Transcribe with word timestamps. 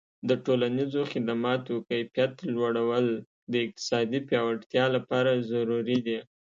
د 0.29 0.31
ټولنیزو 0.45 1.01
خدماتو 1.11 1.73
کیفیت 1.89 2.33
لوړول 2.55 3.05
د 3.51 3.53
اقتصادي 3.65 4.19
پیاوړتیا 4.27 4.85
لپاره 4.95 5.31
ضروري 5.51 5.99
دي. 6.05 6.19